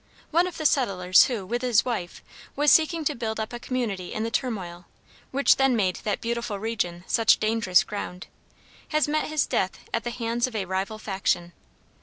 [0.31, 2.23] One of the settlers who, with his wife,
[2.55, 4.85] was seeking to build up a community in the turmoil,
[5.29, 8.25] which then made that beautiful region such dangerous ground,
[8.87, 11.53] has met his death at the hands of a rival faction.